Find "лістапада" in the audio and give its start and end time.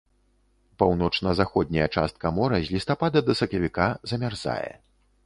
2.77-3.23